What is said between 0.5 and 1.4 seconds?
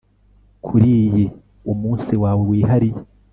kuri iyi,